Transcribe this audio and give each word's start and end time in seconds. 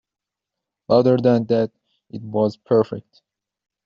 Other 0.89 1.15
than 1.17 1.45
that, 1.45 1.71
it 2.09 2.23
was 2.23 2.57
perfect. 2.57 3.21